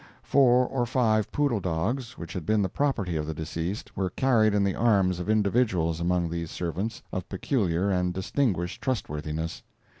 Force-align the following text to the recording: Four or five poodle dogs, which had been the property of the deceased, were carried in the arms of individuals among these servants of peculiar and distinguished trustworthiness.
Four 0.23 0.65
or 0.65 0.87
five 0.87 1.31
poodle 1.31 1.59
dogs, 1.59 2.17
which 2.17 2.33
had 2.33 2.43
been 2.43 2.63
the 2.63 2.69
property 2.69 3.15
of 3.17 3.27
the 3.27 3.35
deceased, 3.35 3.95
were 3.95 4.09
carried 4.09 4.51
in 4.55 4.63
the 4.63 4.73
arms 4.73 5.19
of 5.19 5.29
individuals 5.29 5.99
among 6.01 6.27
these 6.31 6.49
servants 6.49 7.03
of 7.11 7.29
peculiar 7.29 7.91
and 7.91 8.11
distinguished 8.11 8.81
trustworthiness. 8.81 9.61